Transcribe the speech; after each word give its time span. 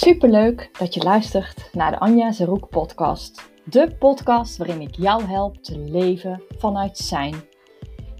Superleuk 0.00 0.70
dat 0.78 0.94
je 0.94 1.02
luistert 1.02 1.70
naar 1.72 1.90
de 1.90 1.98
Anja 1.98 2.32
Zeroek 2.32 2.68
podcast. 2.68 3.50
De 3.64 3.96
podcast 3.98 4.56
waarin 4.56 4.80
ik 4.80 4.94
jou 4.94 5.22
help 5.22 5.56
te 5.56 5.78
leven 5.78 6.42
vanuit 6.58 6.98
zijn. 6.98 7.34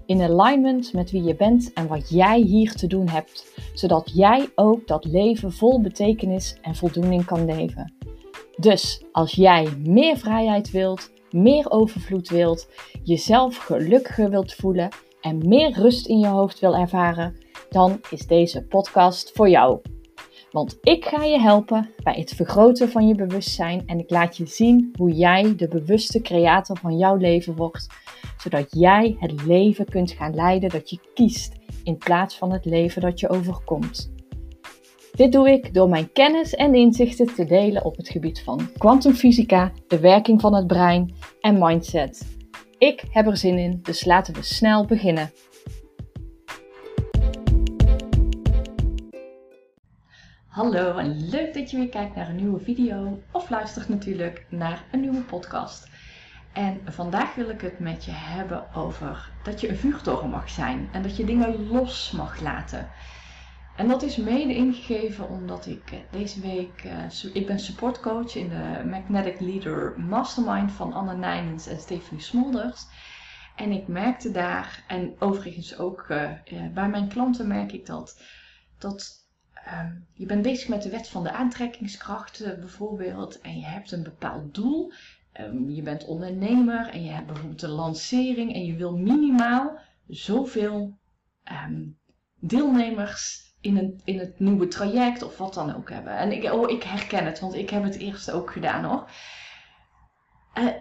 In 0.05 0.21
alignment 0.21 0.93
met 0.93 1.11
wie 1.11 1.23
je 1.23 1.35
bent 1.35 1.73
en 1.73 1.87
wat 1.87 2.09
jij 2.09 2.39
hier 2.39 2.75
te 2.75 2.87
doen 2.87 3.07
hebt, 3.07 3.61
zodat 3.73 4.11
jij 4.13 4.49
ook 4.55 4.87
dat 4.87 5.05
leven 5.05 5.51
vol 5.51 5.81
betekenis 5.81 6.57
en 6.61 6.75
voldoening 6.75 7.25
kan 7.25 7.45
leven. 7.45 7.93
Dus 8.57 9.03
als 9.11 9.31
jij 9.31 9.67
meer 9.77 10.17
vrijheid 10.17 10.71
wilt, 10.71 11.11
meer 11.31 11.71
overvloed 11.71 12.29
wilt, 12.29 12.67
jezelf 13.03 13.57
gelukkiger 13.57 14.29
wilt 14.29 14.53
voelen 14.53 14.89
en 15.21 15.47
meer 15.47 15.71
rust 15.71 16.07
in 16.07 16.19
je 16.19 16.27
hoofd 16.27 16.59
wil 16.59 16.75
ervaren, 16.75 17.35
dan 17.69 18.01
is 18.09 18.27
deze 18.27 18.63
podcast 18.63 19.31
voor 19.31 19.49
jou. 19.49 19.79
Want 20.51 20.77
ik 20.81 21.05
ga 21.05 21.23
je 21.23 21.39
helpen 21.39 21.89
bij 22.03 22.13
het 22.13 22.33
vergroten 22.33 22.89
van 22.89 23.07
je 23.07 23.15
bewustzijn 23.15 23.83
en 23.85 23.99
ik 23.99 24.09
laat 24.09 24.37
je 24.37 24.45
zien 24.45 24.93
hoe 24.97 25.11
jij 25.11 25.55
de 25.55 25.67
bewuste 25.67 26.21
creator 26.21 26.77
van 26.77 26.97
jouw 26.97 27.15
leven 27.15 27.55
wordt, 27.55 27.87
zodat 28.37 28.67
jij 28.69 29.15
het 29.19 29.45
leven 29.45 29.85
kunt 29.85 30.11
gaan 30.11 30.35
leiden 30.35 30.69
dat 30.69 30.89
je 30.89 30.99
kiest 31.13 31.53
in 31.83 31.97
plaats 31.97 32.37
van 32.37 32.51
het 32.51 32.65
leven 32.65 33.01
dat 33.01 33.19
je 33.19 33.29
overkomt. 33.29 34.11
Dit 35.11 35.31
doe 35.31 35.51
ik 35.51 35.73
door 35.73 35.89
mijn 35.89 36.11
kennis 36.11 36.55
en 36.55 36.75
inzichten 36.75 37.33
te 37.35 37.45
delen 37.45 37.85
op 37.85 37.97
het 37.97 38.09
gebied 38.09 38.41
van 38.41 38.69
kwantumfysica, 38.77 39.71
de 39.87 39.99
werking 39.99 40.41
van 40.41 40.55
het 40.55 40.67
brein 40.67 41.13
en 41.41 41.59
mindset. 41.59 42.37
Ik 42.77 43.03
heb 43.11 43.27
er 43.27 43.37
zin 43.37 43.57
in, 43.57 43.79
dus 43.81 44.05
laten 44.05 44.33
we 44.33 44.43
snel 44.43 44.85
beginnen. 44.85 45.31
Hallo 50.59 50.97
en 50.97 51.29
leuk 51.29 51.53
dat 51.53 51.71
je 51.71 51.77
weer 51.77 51.89
kijkt 51.89 52.15
naar 52.15 52.29
een 52.29 52.35
nieuwe 52.35 52.59
video 52.59 53.21
of 53.31 53.49
luistert 53.49 53.89
natuurlijk 53.89 54.45
naar 54.49 54.83
een 54.91 54.99
nieuwe 54.99 55.21
podcast. 55.21 55.89
En 56.53 56.81
vandaag 56.85 57.35
wil 57.35 57.49
ik 57.49 57.61
het 57.61 57.79
met 57.79 58.05
je 58.05 58.11
hebben 58.11 58.75
over 58.75 59.31
dat 59.43 59.61
je 59.61 59.69
een 59.69 59.77
vuurtoren 59.77 60.29
mag 60.29 60.49
zijn 60.49 60.89
en 60.91 61.01
dat 61.01 61.17
je 61.17 61.25
dingen 61.25 61.67
los 61.67 62.11
mag 62.11 62.41
laten. 62.41 62.89
En 63.75 63.87
dat 63.87 64.01
is 64.01 64.17
mede 64.17 64.55
ingegeven 64.55 65.29
omdat 65.29 65.65
ik 65.65 65.91
eh, 65.91 65.99
deze 66.11 66.39
week, 66.41 66.83
uh, 66.83 67.33
ik 67.33 67.47
ben 67.47 67.59
supportcoach 67.59 68.35
in 68.35 68.49
de 68.49 68.83
Magnetic 68.89 69.39
Leader 69.39 69.99
Mastermind 69.99 70.71
van 70.71 70.93
Anne 70.93 71.15
Nijmens 71.15 71.67
en 71.67 71.79
Stephanie 71.79 72.23
Smolders. 72.23 72.85
En 73.55 73.71
ik 73.71 73.87
merkte 73.87 74.31
daar, 74.31 74.83
en 74.87 75.15
overigens 75.19 75.77
ook 75.77 76.05
uh, 76.09 76.31
bij 76.73 76.89
mijn 76.89 77.07
klanten 77.07 77.47
merk 77.47 77.71
ik 77.71 77.85
dat, 77.85 78.21
dat 78.77 79.27
Ehm, 79.69 79.91
je 80.13 80.25
bent 80.25 80.41
bezig 80.41 80.67
met 80.67 80.81
de 80.81 80.89
wet 80.89 81.07
van 81.07 81.23
de 81.23 81.31
aantrekkingskracht 81.31 82.43
bijvoorbeeld 82.59 83.41
en 83.41 83.59
je 83.59 83.65
hebt 83.65 83.91
een 83.91 84.03
bepaald 84.03 84.53
doel. 84.53 84.91
Um, 85.39 85.69
je 85.69 85.81
bent 85.81 86.05
ondernemer 86.05 86.87
en 86.87 87.03
je 87.03 87.11
hebt 87.11 87.27
bijvoorbeeld 87.27 87.61
een 87.61 87.69
lancering 87.69 88.53
en 88.53 88.65
je 88.65 88.75
wil 88.75 88.97
minimaal 88.97 89.79
zoveel 90.07 90.97
um, 91.65 91.99
deelnemers 92.39 93.53
in, 93.61 93.77
een, 93.77 94.01
in 94.03 94.19
het 94.19 94.39
nieuwe 94.39 94.67
traject 94.67 95.23
of 95.23 95.37
wat 95.37 95.53
dan 95.53 95.75
ook 95.75 95.89
hebben. 95.89 96.17
En 96.17 96.31
ik, 96.31 96.53
oh, 96.53 96.69
ik 96.69 96.83
herken 96.83 97.25
het, 97.25 97.39
want 97.39 97.53
ik 97.53 97.69
heb 97.69 97.83
het 97.83 97.95
eerst 97.95 98.31
ook 98.31 98.51
gedaan 98.51 98.83
hoor. 98.83 99.11
Uh, 100.53 100.75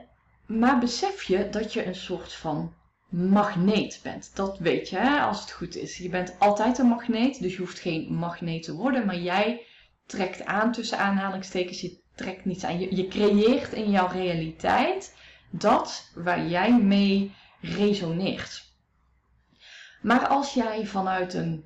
maar 0.47 0.79
besef 0.79 1.23
je 1.23 1.49
dat 1.51 1.73
je 1.73 1.87
een 1.87 1.95
soort 1.95 2.33
van 2.33 2.75
magneet 3.09 4.01
bent. 4.03 4.31
Dat 4.35 4.59
weet 4.59 4.89
je 4.89 4.97
hè, 4.97 5.21
als 5.21 5.41
het 5.41 5.51
goed 5.51 5.77
is. 5.77 5.97
Je 5.97 6.09
bent 6.09 6.35
altijd 6.39 6.79
een 6.79 6.87
magneet, 6.87 7.41
dus 7.41 7.53
je 7.53 7.59
hoeft 7.59 7.79
geen 7.79 8.15
magneet 8.15 8.63
te 8.63 8.75
worden, 8.75 9.07
maar 9.07 9.19
jij 9.19 9.67
trekt 10.07 10.45
aan 10.45 10.73
tussen 10.73 10.99
aanhalingstekens. 10.99 11.81
Je 11.81 12.01
trekt 12.15 12.45
niets 12.45 12.65
aan. 12.65 12.81
Je, 12.81 12.97
je 12.97 13.09
creëert 13.09 13.73
in 13.73 13.91
jouw 13.91 14.09
realiteit 14.09 15.17
dat 15.51 16.11
waar 16.15 16.47
jij 16.47 16.79
mee 16.79 17.35
resoneert. 17.61 18.73
Maar 20.03 20.27
als 20.27 20.55
jij 20.55 20.87
vanuit 20.87 21.35
een. 21.35 21.65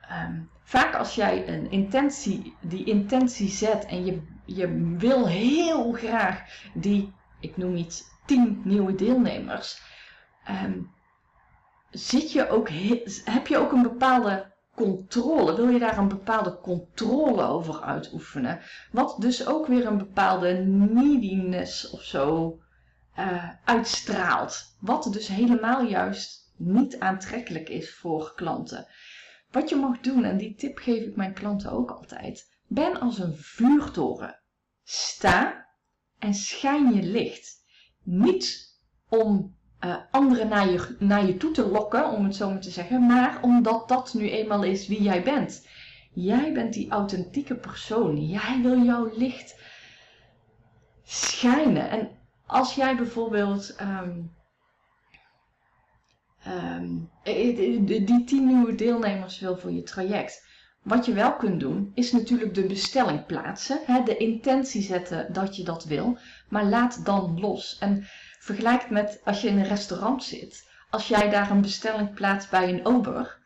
Ehm, 0.00 0.40
vaak 0.62 0.94
als 0.94 1.14
jij 1.14 1.48
een 1.48 1.70
intentie, 1.70 2.54
die 2.60 2.84
intentie 2.84 3.48
zet 3.48 3.84
en 3.84 4.04
je, 4.04 4.22
je 4.44 4.94
wil 4.98 5.28
heel 5.28 5.92
graag 5.92 6.62
die, 6.74 7.12
ik 7.40 7.56
noem 7.56 7.76
iets, 7.76 8.04
10 8.26 8.60
nieuwe 8.64 8.94
deelnemers 8.94 9.80
um, 10.50 10.90
zit 11.90 12.32
je 12.32 12.48
ook, 12.48 12.68
heb 13.24 13.46
je 13.46 13.58
ook 13.58 13.72
een 13.72 13.82
bepaalde 13.82 14.52
controle? 14.74 15.56
Wil 15.56 15.68
je 15.68 15.78
daar 15.78 15.98
een 15.98 16.08
bepaalde 16.08 16.58
controle 16.60 17.42
over 17.42 17.82
uitoefenen? 17.82 18.60
Wat 18.92 19.16
dus 19.20 19.46
ook 19.46 19.66
weer 19.66 19.86
een 19.86 19.98
bepaalde 19.98 20.54
neediness 20.54 21.90
of 21.90 22.02
zo 22.02 22.58
uh, 23.18 23.50
uitstraalt. 23.64 24.76
Wat 24.80 25.08
dus 25.12 25.28
helemaal 25.28 25.82
juist 25.82 26.52
niet 26.56 26.98
aantrekkelijk 27.00 27.68
is 27.68 27.94
voor 27.94 28.32
klanten. 28.34 28.86
Wat 29.50 29.68
je 29.68 29.76
mag 29.76 30.00
doen, 30.00 30.24
en 30.24 30.36
die 30.36 30.54
tip 30.54 30.78
geef 30.78 31.02
ik 31.02 31.16
mijn 31.16 31.34
klanten 31.34 31.70
ook 31.70 31.90
altijd. 31.90 32.56
Ben 32.66 33.00
als 33.00 33.18
een 33.18 33.36
vuurtoren. 33.36 34.40
Sta 34.84 35.66
en 36.18 36.34
schijn 36.34 36.94
je 36.94 37.02
licht. 37.02 37.56
Niet 38.02 38.76
om 39.08 39.56
uh, 39.84 39.96
anderen 40.10 40.48
naar 40.48 40.70
je, 40.70 40.96
naar 40.98 41.26
je 41.26 41.36
toe 41.36 41.50
te 41.50 41.66
lokken, 41.66 42.10
om 42.10 42.24
het 42.24 42.36
zo 42.36 42.50
maar 42.50 42.60
te 42.60 42.70
zeggen, 42.70 43.06
maar 43.06 43.42
omdat 43.42 43.88
dat 43.88 44.14
nu 44.14 44.30
eenmaal 44.30 44.62
is 44.62 44.88
wie 44.88 45.02
jij 45.02 45.22
bent. 45.22 45.66
Jij 46.12 46.52
bent 46.52 46.72
die 46.72 46.90
authentieke 46.90 47.54
persoon. 47.54 48.26
Jij 48.26 48.60
wil 48.62 48.82
jouw 48.82 49.10
licht 49.16 49.60
schijnen. 51.04 51.90
En 51.90 52.10
als 52.46 52.74
jij 52.74 52.96
bijvoorbeeld 52.96 53.76
um, 53.80 54.36
um, 56.46 57.10
die 58.06 58.24
tien 58.24 58.46
nieuwe 58.46 58.74
deelnemers 58.74 59.40
wil 59.40 59.56
voor 59.56 59.72
je 59.72 59.82
traject. 59.82 60.46
Wat 60.82 61.06
je 61.06 61.12
wel 61.12 61.36
kunt 61.36 61.60
doen, 61.60 61.90
is 61.94 62.12
natuurlijk 62.12 62.54
de 62.54 62.66
bestelling 62.66 63.26
plaatsen. 63.26 63.80
Hè, 63.84 64.02
de 64.02 64.16
intentie 64.16 64.82
zetten 64.82 65.32
dat 65.32 65.56
je 65.56 65.64
dat 65.64 65.84
wil. 65.84 66.18
Maar 66.48 66.64
laat 66.64 67.04
dan 67.04 67.40
los. 67.40 67.78
En 67.80 68.06
Vergelijk 68.38 68.80
het 68.80 68.90
met 68.90 69.20
als 69.24 69.40
je 69.40 69.48
in 69.48 69.58
een 69.58 69.68
restaurant 69.68 70.24
zit. 70.24 70.68
Als 70.90 71.08
jij 71.08 71.30
daar 71.30 71.50
een 71.50 71.60
bestelling 71.60 72.14
plaatst 72.14 72.50
bij 72.50 72.68
een 72.68 72.86
ober, 72.86 73.38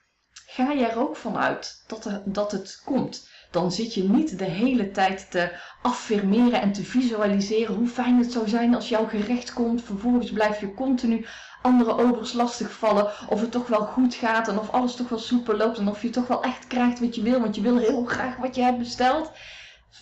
ga 0.47 0.70
je 0.70 0.86
er 0.86 0.98
ook 0.98 1.16
vanuit 1.16 1.84
dat, 1.86 2.22
dat 2.25 2.53
het 2.53 2.82
komt. 2.84 3.30
Dan 3.50 3.72
zit 3.72 3.94
je 3.94 4.03
niet 4.03 4.38
de 4.38 4.44
hele 4.44 4.91
tijd 4.91 5.30
te 5.30 5.53
affirmeren 5.82 6.60
en 6.60 6.72
te 6.72 6.82
visualiseren 6.84 7.75
hoe 7.75 7.88
fijn 7.88 8.19
het 8.19 8.32
zou 8.32 8.48
zijn 8.48 8.75
als 8.75 8.88
jouw 8.88 9.06
gerecht 9.06 9.53
komt. 9.53 9.82
Vervolgens 9.82 10.30
blijf 10.30 10.60
je 10.60 10.75
continu 10.75 11.26
andere 11.62 11.98
obers 11.98 12.32
lastigvallen. 12.32 13.10
Of 13.28 13.41
het 13.41 13.50
toch 13.50 13.66
wel 13.66 13.80
goed 13.80 14.14
gaat 14.14 14.48
en 14.48 14.59
of 14.59 14.70
alles 14.70 14.94
toch 14.94 15.09
wel 15.09 15.19
soepel 15.19 15.56
loopt. 15.56 15.78
En 15.78 15.88
of 15.88 16.03
je 16.03 16.10
toch 16.10 16.26
wel 16.26 16.42
echt 16.42 16.66
krijgt 16.66 17.00
wat 17.00 17.14
je 17.14 17.22
wil. 17.22 17.41
Want 17.41 17.54
je 17.54 17.60
wil 17.60 17.78
heel 17.78 18.04
graag 18.04 18.36
wat 18.36 18.54
je 18.54 18.62
hebt 18.62 18.78
besteld. 18.78 19.30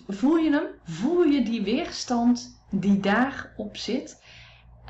Voel 0.09 0.37
je 0.37 0.51
hem? 0.51 0.67
Voel 0.84 1.22
je 1.22 1.43
die 1.43 1.62
weerstand 1.62 2.62
die 2.71 3.01
daarop 3.01 3.77
zit? 3.77 4.19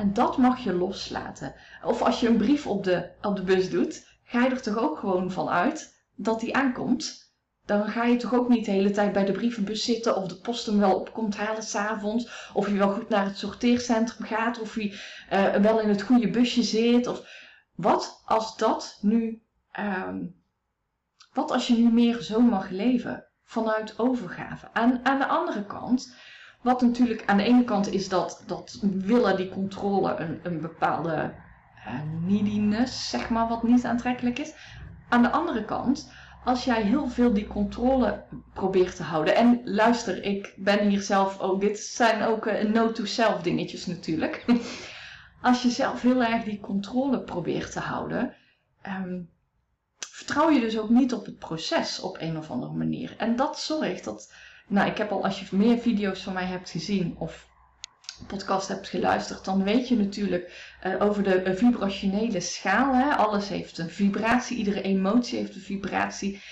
En 0.01 0.13
dat 0.13 0.37
mag 0.37 0.65
je 0.65 0.73
loslaten. 0.73 1.55
Of 1.85 2.03
als 2.03 2.21
je 2.21 2.29
een 2.29 2.37
brief 2.37 2.67
op 2.67 2.85
de, 2.85 3.11
op 3.23 3.37
de 3.37 3.43
bus 3.43 3.71
doet, 3.71 4.07
ga 4.25 4.45
je 4.45 4.51
er 4.51 4.63
toch 4.63 4.79
ook 4.79 4.99
gewoon 4.99 5.31
van 5.31 5.49
uit 5.49 6.05
dat 6.17 6.41
die 6.41 6.57
aankomt. 6.57 7.35
Dan 7.65 7.89
ga 7.89 8.05
je 8.05 8.17
toch 8.17 8.35
ook 8.35 8.49
niet 8.49 8.65
de 8.65 8.71
hele 8.71 8.91
tijd 8.91 9.13
bij 9.13 9.25
de 9.25 9.33
brievenbus 9.33 9.85
zitten 9.85 10.17
of 10.17 10.29
de 10.29 10.37
post 10.37 10.67
hem 10.67 10.79
wel 10.79 10.95
op 10.95 11.13
komt 11.13 11.37
halen 11.37 11.63
s'avonds. 11.63 12.51
Of 12.55 12.69
je 12.69 12.75
wel 12.75 12.93
goed 12.93 13.09
naar 13.09 13.25
het 13.25 13.39
sorteercentrum 13.39 14.27
gaat 14.27 14.61
of 14.61 14.75
je 14.75 14.91
uh, 15.33 15.55
wel 15.55 15.81
in 15.81 15.89
het 15.89 16.03
goede 16.03 16.31
busje 16.31 16.63
zit. 16.63 17.07
Of 17.07 17.29
wat 17.75 18.23
als 18.25 18.57
dat 18.57 18.99
nu, 19.01 19.43
um, 19.79 20.43
wat 21.33 21.51
als 21.51 21.67
je 21.67 21.75
nu 21.75 21.93
meer 21.93 22.23
zo 22.23 22.41
mag 22.41 22.71
leven 22.71 23.27
vanuit 23.45 23.99
overgave. 23.99 24.69
Aan, 24.73 25.01
aan 25.03 25.19
de 25.19 25.27
andere 25.27 25.65
kant 25.65 26.15
wat 26.61 26.81
natuurlijk 26.81 27.23
aan 27.27 27.37
de 27.37 27.43
ene 27.43 27.65
kant 27.65 27.93
is 27.93 28.09
dat, 28.09 28.43
dat 28.47 28.79
willen 28.83 29.37
die 29.37 29.49
controle 29.49 30.17
een, 30.17 30.41
een 30.43 30.61
bepaalde 30.61 31.35
uh, 31.87 32.01
neediness, 32.27 33.11
zeg 33.11 33.31
maar, 33.31 33.49
wat 33.49 33.63
niet 33.63 33.85
aantrekkelijk 33.85 34.39
is. 34.39 34.53
Aan 35.09 35.23
de 35.23 35.31
andere 35.31 35.65
kant, 35.65 36.13
als 36.45 36.65
jij 36.65 36.83
heel 36.83 37.09
veel 37.09 37.33
die 37.33 37.47
controle 37.47 38.25
probeert 38.55 38.97
te 38.97 39.03
houden. 39.03 39.37
En 39.37 39.61
luister, 39.65 40.25
ik 40.25 40.55
ben 40.57 40.89
hier 40.89 41.01
zelf 41.01 41.41
ook, 41.41 41.61
dit 41.61 41.79
zijn 41.79 42.23
ook 42.23 42.47
uh, 42.47 42.63
no-to-self 42.63 43.43
dingetjes 43.43 43.87
natuurlijk. 43.87 44.45
als 45.43 45.63
je 45.63 45.71
zelf 45.71 46.03
heel 46.03 46.23
erg 46.23 46.45
die 46.45 46.61
controle 46.61 47.21
probeert 47.21 47.73
te 47.73 47.81
houden, 47.81 48.35
um, 48.87 49.31
vertrouw 49.99 50.51
je 50.51 50.61
dus 50.61 50.79
ook 50.79 50.91
niet 50.91 51.13
op 51.13 51.27
het 51.27 51.39
proces 51.39 52.01
op 52.01 52.17
een 52.21 52.39
of 52.39 52.51
andere 52.51 52.73
manier. 52.73 53.15
En 53.19 53.37
dat 53.37 53.61
zorgt 53.61 54.05
dat 54.05 54.33
nou, 54.71 54.91
ik 54.91 54.99
heb 54.99 55.11
al, 55.11 55.25
als 55.25 55.41
je 55.41 55.57
meer 55.57 55.79
video's 55.79 56.23
van 56.23 56.33
mij 56.33 56.47
hebt 56.47 56.71
gezien 56.71 57.17
of 57.19 57.49
podcast 58.27 58.69
hebt 58.69 58.89
geluisterd, 58.89 59.45
dan 59.45 59.65
weet 59.65 59.89
je 59.89 59.97
natuurlijk 59.97 60.77
uh, 60.87 61.03
over 61.03 61.23
de 61.23 61.45
uh, 61.45 61.55
vibrationele 61.55 62.41
schaal. 62.41 62.95
Hè? 62.95 63.15
Alles 63.15 63.49
heeft 63.49 63.79
een 63.79 63.91
vibratie, 63.91 64.57
iedere 64.57 64.83
emotie 64.83 65.39
heeft 65.39 65.55
een 65.55 65.61
vibratie. 65.61 66.43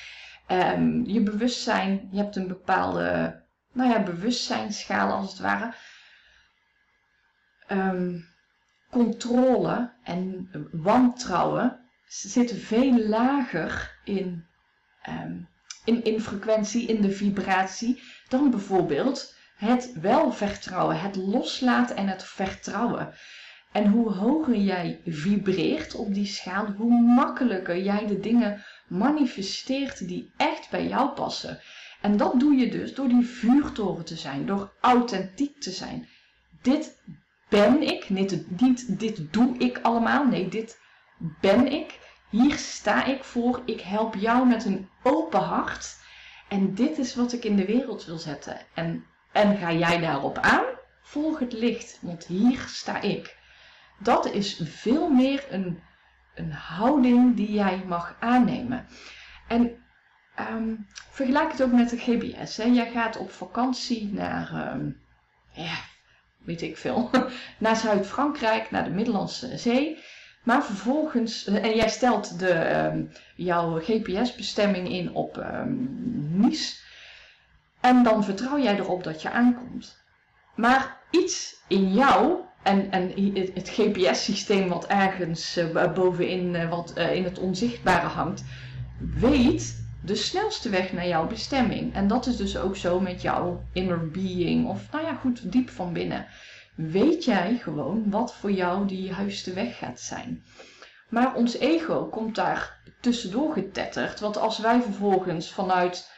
Um, 0.51 1.05
je 1.05 1.23
bewustzijn, 1.23 2.09
je 2.11 2.19
hebt 2.19 2.37
een 2.37 2.49
bepaalde 2.49 3.37
nou 3.73 3.91
ja, 3.91 4.03
bewustzijnsschaal 4.03 5.11
als 5.11 5.31
het 5.31 5.41
ware. 5.41 5.75
Ehm, 7.67 8.19
controle 8.91 9.93
en 10.03 10.49
wantrouwen 10.73 11.81
zitten 12.07 12.57
veel 12.57 12.99
lager 13.09 14.01
in, 14.05 14.47
ehm, 15.03 15.41
in, 15.89 16.05
in 16.05 16.21
frequentie, 16.21 16.87
in 16.87 17.01
de 17.01 17.11
vibratie, 17.11 18.03
dan 18.29 18.51
bijvoorbeeld 18.51 19.35
het 19.57 19.93
wel 20.01 20.33
vertrouwen, 20.33 21.01
het 21.01 21.17
loslaten 21.17 21.97
en 21.97 22.09
het 22.09 22.25
vertrouwen. 22.25 23.15
En 23.73 23.87
hoe 23.87 24.13
hoger 24.13 24.57
jij 24.57 25.01
vibreert 25.07 25.95
op 25.95 26.15
die 26.15 26.27
schaal, 26.27 26.67
hoe 26.67 27.01
makkelijker 27.01 27.83
jij 27.83 28.07
de 28.07 28.21
dingen 28.21 28.65
manifesteert 28.89 30.09
die 30.09 30.33
echt 30.37 30.71
bij 30.71 30.87
jou 30.87 31.11
passen. 31.11 31.61
En 32.01 32.17
dat 32.17 32.41
doe 32.41 32.55
je 32.55 32.71
dus 32.71 32.95
door 32.95 33.09
die 33.09 33.27
vuurtoren 33.27 34.05
te 34.05 34.17
zijn, 34.17 34.47
door 34.47 34.73
authentiek 34.81 35.61
te 35.61 35.71
zijn. 35.71 36.09
Dit 36.63 37.03
ben 37.49 37.83
ik, 37.83 38.11
niet, 38.11 38.61
niet 38.61 38.99
dit 38.99 39.33
doe 39.33 39.59
ik 39.59 39.79
allemaal, 39.83 40.27
nee, 40.27 40.49
dit 40.49 40.79
ben 41.41 41.73
ik. 41.73 41.99
Hier 42.29 42.59
sta 42.59 43.05
ik 43.05 43.25
voor, 43.25 43.63
ik 43.65 43.81
help 43.81 44.15
jou 44.15 44.47
met 44.47 44.65
een 44.65 44.89
open 45.03 45.41
hart. 45.41 45.97
En 46.49 46.75
dit 46.75 46.99
is 46.99 47.15
wat 47.15 47.33
ik 47.33 47.45
in 47.45 47.57
de 47.57 47.65
wereld 47.65 48.05
wil 48.05 48.19
zetten. 48.19 48.59
En, 48.75 49.05
en 49.33 49.57
ga 49.57 49.73
jij 49.73 49.99
daarop 49.99 50.39
aan? 50.39 50.65
Volg 51.03 51.39
het 51.39 51.53
licht, 51.53 51.99
want 52.01 52.27
hier 52.27 52.65
sta 52.67 53.01
ik. 53.01 53.37
Dat 53.99 54.27
is 54.27 54.61
veel 54.65 55.09
meer 55.09 55.47
een, 55.51 55.83
een 56.35 56.53
houding 56.53 57.37
die 57.37 57.53
jij 57.53 57.83
mag 57.87 58.17
aannemen. 58.21 58.87
En 59.49 59.87
um, 60.41 60.87
vergelijk 61.11 61.53
het 61.53 61.63
ook 61.63 61.73
met 61.73 61.91
de 61.91 61.99
GBS. 61.99 62.57
Hè. 62.57 62.65
Jij 62.65 62.91
gaat 62.91 63.17
op 63.17 63.31
vakantie 63.31 64.13
naar, 64.13 64.75
um, 64.75 65.01
ja, 65.53 65.77
weet 66.39 66.63
ik 66.63 66.77
veel, 66.77 67.11
naar 67.59 67.77
Zuid-Frankrijk, 67.77 68.71
naar 68.71 68.85
de 68.85 68.91
Middellandse 68.91 69.59
Zee. 69.59 69.99
Maar 70.49 70.65
vervolgens, 70.65 71.45
eh, 71.45 71.65
en 71.65 71.75
jij 71.75 71.89
stelt 71.89 72.39
de, 72.39 72.85
um, 72.93 73.11
jouw 73.35 73.81
GPS-bestemming 73.81 74.89
in 74.89 75.15
op 75.15 75.47
Nice. 76.31 76.77
En 77.81 78.03
dan 78.03 78.25
vertrouw 78.25 78.59
jij 78.59 78.79
erop 78.79 79.05
dat 79.05 79.23
je 79.23 79.31
aankomt. 79.31 80.03
Maar 80.55 80.97
iets 81.11 81.57
in 81.67 81.95
jou 81.95 82.41
en, 82.63 82.91
en 82.91 83.13
het 83.55 83.69
GPS-systeem 83.69 84.69
wat 84.69 84.87
ergens 84.87 85.59
uh, 85.59 85.93
bovenin 85.93 86.55
uh, 86.55 86.71
wat, 86.71 86.97
in 86.97 87.25
het 87.25 87.39
onzichtbare 87.39 88.07
hangt, 88.07 88.45
weet 89.15 89.87
de 90.05 90.15
snelste 90.15 90.69
weg 90.69 90.93
naar 90.93 91.09
jouw 91.09 91.27
bestemming. 91.27 91.95
En 91.95 92.09
dat 92.09 92.27
is 92.27 92.37
dus 92.37 92.57
ook 92.57 92.77
zo 92.77 93.01
met 93.01 93.23
jouw 93.23 93.63
inner 93.73 94.11
being, 94.11 94.69
of 94.69 94.93
nou 94.93 95.05
ja, 95.05 95.15
goed, 95.15 95.53
diep 95.53 95.71
van 95.71 95.93
binnen. 95.93 96.27
Weet 96.79 97.25
jij 97.25 97.59
gewoon 97.63 98.11
wat 98.11 98.35
voor 98.35 98.51
jou 98.51 98.87
de 98.87 99.03
juiste 99.03 99.53
weg 99.53 99.79
gaat 99.79 100.01
zijn. 100.01 100.45
Maar 101.09 101.35
ons 101.35 101.59
ego 101.59 102.07
komt 102.07 102.35
daar 102.35 102.81
tussendoor 103.01 103.53
getetterd. 103.53 104.21
Want 104.21 104.37
als 104.37 104.59
wij 104.59 104.81
vervolgens 104.83 105.53
vanuit 105.53 106.17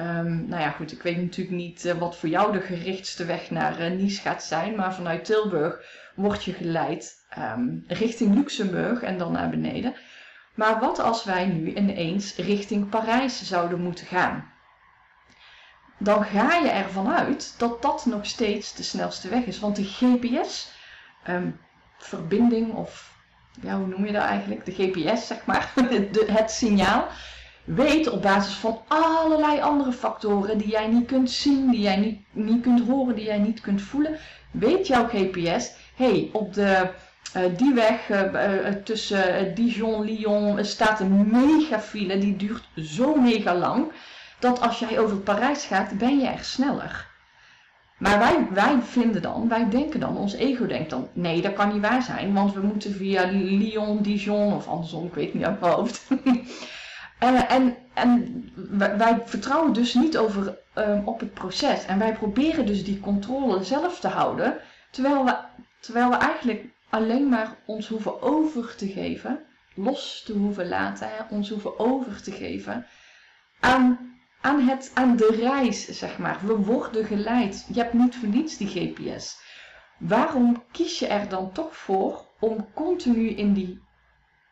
Um, 0.00 0.48
nou 0.48 0.62
ja, 0.62 0.70
goed, 0.70 0.92
ik 0.92 1.02
weet 1.02 1.16
natuurlijk 1.16 1.56
niet 1.56 1.84
uh, 1.84 1.92
wat 1.92 2.16
voor 2.16 2.28
jou 2.28 2.52
de 2.52 2.60
gerichtste 2.60 3.24
weg 3.24 3.50
naar 3.50 3.80
uh, 3.80 3.98
Nice 3.98 4.20
gaat 4.20 4.42
zijn. 4.42 4.74
Maar 4.76 4.94
vanuit 4.94 5.24
Tilburg 5.24 5.80
word 6.14 6.44
je 6.44 6.52
geleid 6.52 7.26
um, 7.38 7.84
richting 7.86 8.34
Luxemburg 8.34 9.02
en 9.02 9.18
dan 9.18 9.32
naar 9.32 9.50
beneden. 9.50 9.94
Maar 10.54 10.80
wat 10.80 10.98
als 10.98 11.24
wij 11.24 11.46
nu 11.46 11.74
ineens 11.74 12.36
richting 12.36 12.88
Parijs 12.88 13.42
zouden 13.42 13.80
moeten 13.80 14.06
gaan? 14.06 14.52
Dan 16.02 16.24
ga 16.24 16.54
je 16.54 16.68
ervan 16.68 17.08
uit 17.08 17.54
dat 17.58 17.82
dat 17.82 18.06
nog 18.06 18.26
steeds 18.26 18.74
de 18.74 18.82
snelste 18.82 19.28
weg 19.28 19.44
is. 19.44 19.58
Want 19.58 19.76
de 19.76 19.84
GPS-verbinding, 19.84 22.70
ehm, 22.70 22.76
of 22.76 23.12
ja, 23.60 23.76
hoe 23.76 23.86
noem 23.86 24.06
je 24.06 24.12
dat 24.12 24.22
eigenlijk? 24.22 24.64
De 24.64 24.72
GPS, 24.72 25.26
zeg 25.26 25.44
maar, 25.44 25.72
het 26.38 26.50
signaal, 26.50 27.06
weet 27.64 28.08
op 28.08 28.22
basis 28.22 28.54
van 28.54 28.80
allerlei 28.88 29.60
andere 29.60 29.92
factoren 29.92 30.58
die 30.58 30.68
jij 30.68 30.86
niet 30.86 31.06
kunt 31.06 31.30
zien, 31.30 31.70
die 31.70 31.80
jij 31.80 31.96
niet, 31.96 32.20
niet 32.30 32.62
kunt 32.62 32.88
horen, 32.88 33.14
die 33.14 33.24
jij 33.24 33.38
niet 33.38 33.60
kunt 33.60 33.82
voelen, 33.82 34.18
weet 34.50 34.86
jouw 34.86 35.08
GPS, 35.08 35.70
hey, 35.94 36.30
op 36.32 36.54
de 36.54 36.90
uh, 37.36 37.42
die 37.56 37.74
weg 37.74 38.08
uh, 38.08 38.68
tussen 38.84 39.54
Dijon, 39.54 40.04
Lyon 40.04 40.64
staat 40.64 41.00
een 41.00 41.28
mega 41.30 41.80
file. 41.80 42.18
Die 42.18 42.36
duurt 42.36 42.68
zo 42.74 43.14
mega 43.14 43.54
lang. 43.54 43.92
Dat 44.42 44.60
als 44.60 44.78
jij 44.78 44.98
over 44.98 45.16
Parijs 45.16 45.64
gaat, 45.64 45.98
ben 45.98 46.18
je 46.18 46.26
echt 46.26 46.46
sneller. 46.46 47.06
Maar 47.98 48.18
wij, 48.18 48.46
wij 48.50 48.82
vinden 48.82 49.22
dan, 49.22 49.48
wij 49.48 49.68
denken 49.68 50.00
dan, 50.00 50.16
ons 50.16 50.34
ego 50.34 50.66
denkt 50.66 50.90
dan, 50.90 51.08
nee, 51.12 51.42
dat 51.42 51.52
kan 51.52 51.72
niet 51.72 51.82
waar 51.82 52.02
zijn. 52.02 52.34
Want 52.34 52.54
we 52.54 52.60
moeten 52.60 52.92
via 52.94 53.26
Lyon, 53.30 54.02
Dijon 54.02 54.52
of 54.52 54.68
andersom, 54.68 55.06
ik 55.06 55.14
weet 55.14 55.34
niet 55.34 55.44
uit 55.44 55.60
mijn 55.60 55.72
hoofd. 55.72 56.08
en, 57.48 57.76
en 57.94 58.44
wij, 58.98 59.22
vertrouwen 59.24 59.72
dus 59.72 59.94
niet 59.94 60.18
over, 60.18 60.58
um, 60.74 61.02
op 61.04 61.20
het 61.20 61.34
proces. 61.34 61.86
En 61.86 61.98
wij 61.98 62.12
proberen 62.12 62.66
dus 62.66 62.84
die 62.84 63.00
controle 63.00 63.64
zelf 63.64 64.00
te 64.00 64.08
houden. 64.08 64.56
Terwijl 64.90 65.24
we, 65.24 65.36
terwijl 65.80 66.08
we 66.08 66.16
eigenlijk 66.16 66.64
alleen 66.90 67.28
maar 67.28 67.56
ons 67.66 67.88
hoeven 67.88 68.22
over 68.22 68.76
te 68.76 68.88
geven, 68.88 69.38
los 69.74 70.22
te 70.26 70.32
hoeven 70.32 70.68
laten, 70.68 71.08
ons 71.30 71.48
hoeven 71.48 71.78
over 71.78 72.22
te 72.22 72.32
geven 72.32 72.86
aan, 73.60 74.11
aan, 74.42 74.60
het, 74.60 74.90
aan 74.94 75.16
de 75.16 75.36
reis, 75.40 75.98
zeg 75.98 76.18
maar. 76.18 76.38
We 76.42 76.56
worden 76.56 77.04
geleid. 77.04 77.66
Je 77.72 77.80
hebt 77.80 77.92
niet 77.92 78.16
voor 78.16 78.28
niets 78.28 78.56
die 78.56 78.68
GPS. 78.68 79.40
Waarom 79.98 80.64
kies 80.72 80.98
je 80.98 81.06
er 81.06 81.28
dan 81.28 81.52
toch 81.52 81.76
voor 81.76 82.26
om 82.40 82.72
continu 82.74 83.28
in 83.28 83.52
die 83.52 83.82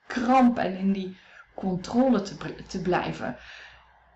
kramp 0.07 0.59
en 0.59 0.77
in 0.77 0.93
die 0.93 1.17
controle 1.55 2.23
te, 2.23 2.37
te 2.67 2.83
blijven? 2.83 3.37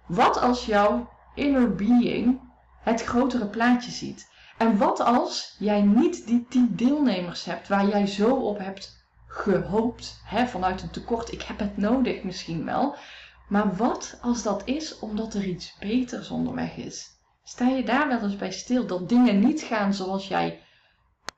Wat 0.06 0.40
als 0.40 0.66
jouw 0.66 1.10
inner 1.34 1.74
being 1.74 2.40
het 2.80 3.04
grotere 3.04 3.46
plaatje 3.46 3.90
ziet? 3.90 4.32
En 4.58 4.78
wat 4.78 5.00
als 5.00 5.56
jij 5.58 5.80
niet 5.80 6.26
die 6.26 6.46
tien 6.48 6.68
deelnemers 6.76 7.44
hebt 7.44 7.68
waar 7.68 7.86
jij 7.86 8.06
zo 8.06 8.34
op 8.34 8.58
hebt 8.58 9.06
gehoopt, 9.26 10.20
hè, 10.24 10.46
vanuit 10.46 10.82
een 10.82 10.90
tekort, 10.90 11.32
ik 11.32 11.42
heb 11.42 11.58
het 11.58 11.76
nodig 11.76 12.22
misschien 12.22 12.64
wel. 12.64 12.96
Maar 13.48 13.76
wat 13.76 14.18
als 14.22 14.42
dat 14.42 14.62
is 14.64 14.98
omdat 14.98 15.34
er 15.34 15.44
iets 15.44 15.76
beters 15.78 16.30
onderweg 16.30 16.76
is? 16.76 17.08
Sta 17.42 17.68
je 17.68 17.84
daar 17.84 18.08
wel 18.08 18.22
eens 18.22 18.36
bij 18.36 18.52
stil 18.52 18.86
dat 18.86 19.08
dingen 19.08 19.38
niet 19.38 19.62
gaan 19.62 19.94
zoals 19.94 20.28
jij 20.28 20.62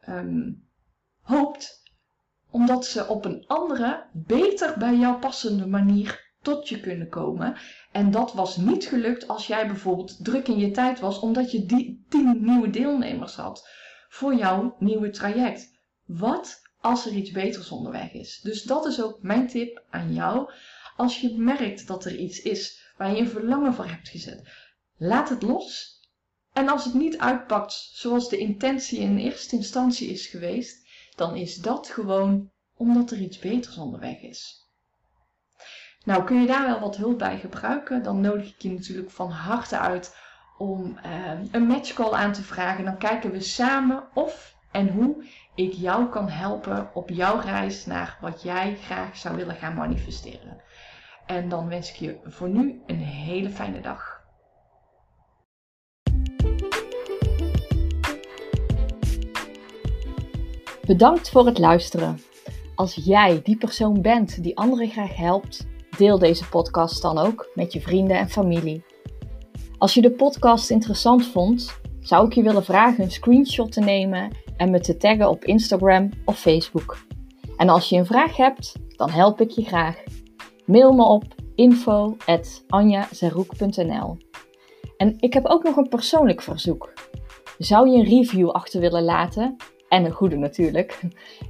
um, 0.09 0.69
hoopt, 1.23 1.83
omdat 2.51 2.87
ze 2.87 3.07
op 3.07 3.25
een 3.25 3.45
andere, 3.47 4.07
beter 4.13 4.79
bij 4.79 4.97
jou 4.97 5.19
passende 5.19 5.67
manier 5.67 6.25
tot 6.43 6.69
je 6.69 6.81
kunnen 6.81 7.09
komen. 7.09 7.57
En 7.93 8.11
dat 8.11 8.33
was 8.33 8.57
niet 8.57 8.85
gelukt 8.85 9.29
als 9.29 9.47
jij 9.47 9.67
bijvoorbeeld 9.67 10.25
druk 10.25 10.49
in 10.49 10.59
je 10.59 10.71
tijd 10.71 11.01
was, 11.01 11.19
omdat 11.19 11.51
je 11.51 11.67
die 11.67 12.05
tien 12.09 12.45
nieuwe 12.45 12.71
deelnemers 12.71 13.35
had 13.37 13.69
voor 14.09 14.35
jouw 14.35 14.77
nieuwe 14.79 15.11
traject. 15.11 15.79
Wat 16.05 16.61
als 16.81 17.07
er 17.07 17.13
iets 17.13 17.31
beters 17.31 17.71
onderweg 17.71 18.13
is? 18.13 18.41
Dus 18.43 18.63
dat 18.63 18.87
is 18.87 19.03
ook 19.03 19.23
mijn 19.23 19.47
tip 19.49 19.85
aan 19.91 20.15
jou. 20.15 20.51
Als 20.97 21.21
je 21.21 21.39
merkt 21.39 21.87
dat 21.87 22.05
er 22.05 22.17
iets 22.17 22.41
is 22.41 22.93
waar 22.97 23.11
je 23.11 23.19
een 23.19 23.29
verlangen 23.29 23.75
voor 23.75 23.87
hebt 23.87 24.09
gezet, 24.09 24.49
laat 24.97 25.29
het 25.29 25.43
los. 25.43 26.01
En 26.53 26.69
als 26.69 26.85
het 26.85 26.95
niet 26.95 27.19
uitpakt 27.19 27.73
zoals 27.73 28.29
de 28.29 28.39
intentie 28.39 28.99
in 28.99 29.19
eerste 29.19 29.57
instantie 29.57 30.09
is 30.09 30.27
geweest, 30.27 30.89
dan 31.17 31.37
is 31.37 31.57
dat 31.57 31.89
gewoon 31.89 32.51
omdat 32.77 33.11
er 33.11 33.19
iets 33.19 33.39
beters 33.39 33.77
onderweg 33.77 34.21
is. 34.21 34.65
Nou, 36.05 36.25
kun 36.25 36.41
je 36.41 36.47
daar 36.47 36.67
wel 36.67 36.81
wat 36.81 36.97
hulp 36.97 37.19
bij 37.19 37.39
gebruiken, 37.39 38.03
dan 38.03 38.21
nodig 38.21 38.49
ik 38.49 38.63
je 38.63 38.71
natuurlijk 38.71 39.11
van 39.11 39.31
harte 39.31 39.79
uit 39.79 40.17
om 40.59 40.99
uh, 41.07 41.33
een 41.51 41.67
matchcall 41.67 42.13
aan 42.13 42.33
te 42.33 42.43
vragen. 42.43 42.85
Dan 42.85 42.99
kijken 42.99 43.31
we 43.31 43.41
samen 43.41 44.05
of 44.15 44.55
en 44.71 44.89
hoe 44.89 45.25
ik 45.55 45.73
jou 45.73 46.09
kan 46.09 46.29
helpen 46.29 46.91
op 46.95 47.09
jouw 47.09 47.41
reis 47.41 47.87
naar 47.87 48.19
wat 48.21 48.43
jij 48.43 48.77
graag 48.77 49.17
zou 49.17 49.37
willen 49.37 49.57
gaan 49.57 49.75
manifesteren. 49.75 50.61
En 51.27 51.49
dan 51.49 51.69
wens 51.69 51.91
ik 51.91 51.97
je 51.97 52.17
voor 52.25 52.49
nu 52.49 52.81
een 52.87 52.99
hele 52.99 53.51
fijne 53.51 53.81
dag. 53.81 54.25
Bedankt 60.87 61.31
voor 61.31 61.47
het 61.47 61.59
luisteren. 61.59 62.19
Als 62.75 62.95
jij 62.95 63.41
die 63.43 63.57
persoon 63.57 64.03
bent 64.03 64.43
die 64.43 64.57
anderen 64.57 64.89
graag 64.89 65.17
helpt, 65.17 65.67
Deel 65.97 66.19
deze 66.19 66.49
podcast 66.49 67.03
dan 67.03 67.19
ook 67.19 67.51
met 67.55 67.73
je 67.73 67.81
vrienden 67.81 68.19
en 68.19 68.29
familie. 68.29 68.85
Als 69.79 69.95
je 69.95 70.01
de 70.01 70.11
podcast 70.11 70.71
interessant 70.71 71.27
vond, 71.27 71.81
zou 72.01 72.27
ik 72.27 72.33
je 72.33 72.43
willen 72.43 72.65
vragen 72.65 73.05
een 73.05 73.11
screenshot 73.11 73.73
te 73.73 73.81
nemen 73.81 74.31
en 74.57 74.71
me 74.71 74.81
te 74.81 74.97
taggen 74.97 75.29
op 75.29 75.45
Instagram 75.45 76.11
of 76.25 76.39
Facebook. 76.39 76.99
En 77.57 77.69
als 77.69 77.89
je 77.89 77.97
een 77.97 78.07
vraag 78.07 78.37
hebt, 78.37 78.73
dan 78.89 79.11
help 79.11 79.41
ik 79.41 79.51
je 79.51 79.65
graag. 79.65 80.03
Mail 80.67 80.93
me 80.93 81.05
op 81.05 81.25
info.anjazaroek.nl 81.55 84.17
En 84.97 85.15
ik 85.19 85.33
heb 85.33 85.47
ook 85.47 85.63
nog 85.63 85.77
een 85.77 85.89
persoonlijk 85.89 86.43
verzoek. 86.43 86.93
Zou 87.59 87.89
je 87.89 87.97
een 87.97 88.05
review 88.05 88.51
achter 88.51 88.81
willen 88.81 89.03
laten? 89.03 89.57
En 89.89 90.05
een 90.05 90.13
goede 90.13 90.37
natuurlijk. 90.37 91.01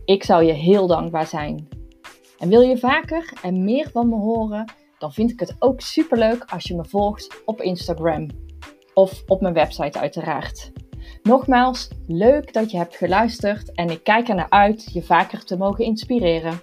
Ik 0.05 0.25
zou 0.25 0.45
je 0.45 0.53
heel 0.53 0.87
dankbaar 0.87 1.27
zijn. 1.27 1.69
En 2.39 2.49
wil 2.49 2.61
je 2.61 2.79
vaker 2.79 3.33
en 3.43 3.65
meer 3.65 3.91
van 3.93 4.09
me 4.09 4.17
horen? 4.17 4.73
Dan 4.99 5.13
vind 5.13 5.31
ik 5.31 5.41
het 5.41 5.57
ook 5.59 5.81
superleuk 5.81 6.45
als 6.45 6.65
je 6.65 6.77
me 6.77 6.85
volgt 6.85 7.43
op 7.45 7.61
Instagram. 7.61 8.29
Of 8.95 9.23
op 9.27 9.41
mijn 9.41 9.55
website 9.55 9.99
uiteraard. 9.99 10.73
Nogmaals, 11.23 11.89
leuk 12.07 12.53
dat 12.53 12.71
je 12.71 12.77
hebt 12.77 12.97
geluisterd 12.97 13.73
en 13.73 13.91
ik 13.91 14.03
kijk 14.03 14.29
er 14.29 14.35
naar 14.35 14.51
uit 14.51 14.93
je 14.93 15.03
vaker 15.03 15.45
te 15.45 15.57
mogen 15.57 15.85
inspireren. 15.85 16.61